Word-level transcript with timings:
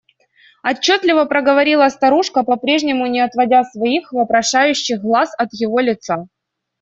Отчетливо 0.63 1.25
проговорила 1.27 1.87
старушка, 1.89 2.41
по-прежнему 2.41 3.05
не 3.05 3.19
отводя 3.19 3.63
своих 3.65 4.11
вопрошающих 4.11 4.99
глаз 4.99 5.29
от 5.37 5.49
его 5.53 5.79
лица. 5.79 6.25